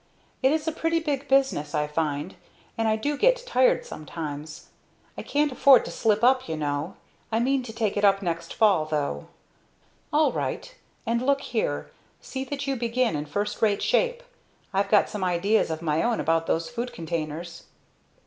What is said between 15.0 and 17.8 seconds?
some ideas of my own about those food containers."